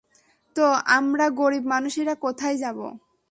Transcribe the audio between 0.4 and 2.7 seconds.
তো আমরা গরিব মানুষেরা কোথায়